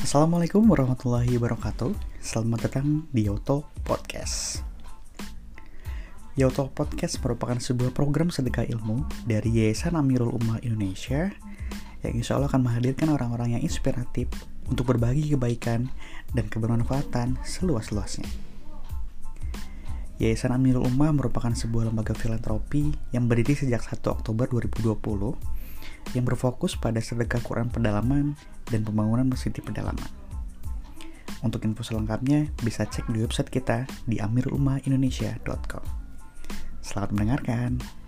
Assalamualaikum 0.00 0.64
warahmatullahi 0.64 1.28
wabarakatuh 1.36 1.92
Selamat 2.24 2.72
datang 2.72 3.04
di 3.12 3.28
Yoto 3.28 3.68
Podcast 3.84 4.64
Yoto 6.40 6.72
Podcast 6.72 7.20
merupakan 7.20 7.60
sebuah 7.60 7.92
program 7.92 8.32
sedekah 8.32 8.64
ilmu 8.64 9.04
dari 9.28 9.60
Yayasan 9.60 10.00
Amirul 10.00 10.32
Ummah 10.32 10.64
Indonesia 10.64 11.28
yang 12.00 12.16
insya 12.16 12.40
Allah 12.40 12.48
akan 12.48 12.64
menghadirkan 12.64 13.12
orang-orang 13.12 13.60
yang 13.60 13.62
inspiratif 13.62 14.32
untuk 14.72 14.88
berbagi 14.88 15.36
kebaikan 15.36 15.92
dan 16.32 16.48
kebermanfaatan 16.48 17.36
seluas-luasnya. 17.44 18.24
Yayasan 20.16 20.56
Amirul 20.56 20.88
Ummah 20.88 21.12
merupakan 21.12 21.52
sebuah 21.52 21.92
lembaga 21.92 22.16
filantropi 22.16 22.88
yang 23.12 23.28
berdiri 23.28 23.52
sejak 23.52 23.84
1 23.84 24.00
Oktober 24.08 24.48
2020 24.48 25.60
yang 26.16 26.26
berfokus 26.26 26.74
pada 26.74 26.98
sedekah 26.98 27.42
Quran 27.42 27.70
pedalaman 27.70 28.34
dan 28.68 28.82
pembangunan 28.82 29.26
masjid 29.28 29.50
di 29.54 29.62
pedalaman. 29.62 30.08
Untuk 31.40 31.64
info 31.64 31.80
selengkapnya 31.80 32.52
bisa 32.60 32.84
cek 32.84 33.08
di 33.08 33.24
website 33.24 33.48
kita 33.48 33.88
di 34.04 34.20
amirumahindonesia.com. 34.20 35.84
Selamat 36.84 37.10
mendengarkan. 37.16 37.99